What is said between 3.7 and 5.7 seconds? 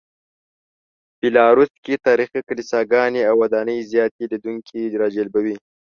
زیاتې لیدونکي راجلبوي.